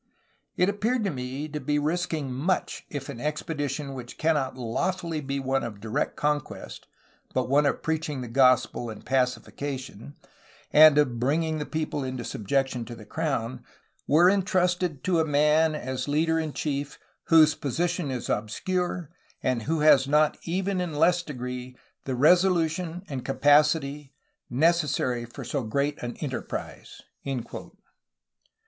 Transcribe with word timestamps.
It 0.57 0.67
appeared 0.67 1.03
to 1.03 1.11
me 1.11 1.47
to 1.49 1.59
be 1.59 1.77
risking 1.77 2.33
much 2.33 2.87
if 2.89 3.07
an 3.07 3.21
expedition 3.21 3.93
which 3.93 4.17
cannot 4.17 4.57
lawfully 4.57 5.21
be 5.21 5.39
one 5.39 5.63
of 5.63 5.79
direct 5.79 6.15
conquest, 6.15 6.87
but 7.35 7.47
one 7.47 7.67
of 7.67 7.83
preaching 7.83 8.21
the 8.21 8.27
gospel 8.27 8.89
and 8.89 9.05
pacification, 9.05 10.15
and 10.73 10.97
of 10.97 11.19
bringing 11.19 11.59
the 11.59 11.67
people 11.67 12.03
into 12.03 12.23
subjection 12.23 12.83
to 12.85 12.95
the 12.95 13.05
crown, 13.05 13.63
were 14.07 14.27
entrusted 14.27 15.03
to 15.03 15.19
a 15.19 15.23
man 15.23 15.75
as 15.75 16.07
leader 16.07 16.39
and 16.39 16.55
chief 16.55 16.97
whose 17.25 17.53
position 17.53 18.09
is 18.09 18.27
obscure 18.27 19.11
and 19.43 19.61
who 19.69 19.81
has 19.81 20.07
not 20.07 20.35
even 20.41 20.81
in 20.81 20.93
less 20.95 21.21
degree, 21.21 21.77
the 22.05 22.15
resolution 22.15 23.03
and 23.07 23.23
capacity 23.23 24.15
necessary 24.49 25.25
for 25.25 25.43
so 25.43 25.61
great 25.61 26.01
an 26.01 26.17
enterprise." 26.21 27.03